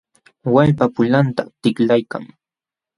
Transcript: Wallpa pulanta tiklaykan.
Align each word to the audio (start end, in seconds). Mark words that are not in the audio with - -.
Wallpa 0.53 0.85
pulanta 0.95 1.43
tiklaykan. 1.61 2.23